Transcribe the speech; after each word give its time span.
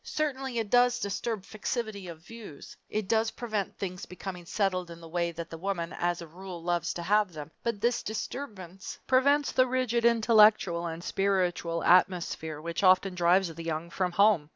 Certainly 0.03 0.57
it 0.57 0.71
does 0.71 0.99
disturb 0.99 1.45
fixity 1.45 2.07
of 2.07 2.21
views. 2.25 2.75
It 2.89 3.07
does 3.07 3.29
prevent 3.29 3.77
things 3.77 4.07
becoming 4.07 4.47
settled 4.47 4.89
in 4.89 4.99
the 4.99 5.07
way 5.07 5.31
that 5.33 5.51
the 5.51 5.59
woman, 5.59 5.93
as 5.93 6.23
a 6.23 6.25
rule, 6.27 6.63
loves 6.63 6.91
to 6.95 7.03
have 7.03 7.33
them, 7.33 7.51
but 7.61 7.81
this 7.81 8.01
disturbance 8.01 8.97
prevents 9.05 9.51
the 9.51 9.67
rigid 9.67 10.03
intellectual 10.03 10.87
and 10.87 11.03
spiritual 11.03 11.83
atmosphere 11.83 12.59
which 12.59 12.81
often 12.81 13.13
drives 13.13 13.53
the 13.53 13.63
young 13.63 13.91
from 13.91 14.13
home. 14.13 14.49